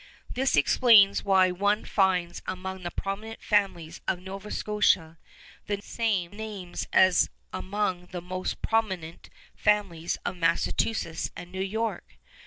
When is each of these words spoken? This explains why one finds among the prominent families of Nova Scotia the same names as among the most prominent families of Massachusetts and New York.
This 0.33 0.55
explains 0.55 1.23
why 1.23 1.51
one 1.51 1.85
finds 1.85 2.41
among 2.47 2.81
the 2.81 2.89
prominent 2.89 3.39
families 3.43 4.01
of 4.07 4.17
Nova 4.19 4.49
Scotia 4.49 5.19
the 5.67 5.79
same 5.79 6.31
names 6.31 6.87
as 6.91 7.29
among 7.53 8.07
the 8.07 8.19
most 8.19 8.63
prominent 8.63 9.29
families 9.55 10.17
of 10.25 10.37
Massachusetts 10.37 11.29
and 11.35 11.51
New 11.51 11.61
York. 11.61 12.17